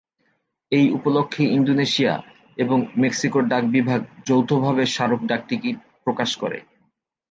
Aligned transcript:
এই 0.71 0.85
উপলক্ষ্যে 0.97 1.43
ইন্দোনেশিয়া 1.57 2.13
এবং 2.57 2.77
মেক্সিকোর 3.01 3.43
ডাক 3.47 3.63
বিভাগ 3.75 3.99
যৌথভাবে 4.27 4.83
স্মারক 4.87 5.21
ডাকটিকিট 5.25 5.75
প্রকাশ 6.05 6.29
করে। 6.41 6.59